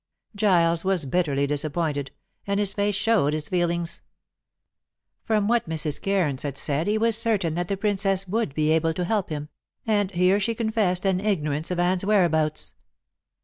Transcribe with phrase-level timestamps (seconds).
[0.35, 2.09] Giles was bitterly disappointed,
[2.47, 4.01] and his face showed his feelings.
[5.25, 6.01] From what Mrs.
[6.01, 9.49] Cairns had said he was certain that the Princess would be able to help him,
[9.85, 12.73] and here she confessed an ignorance of Anne's whereabouts.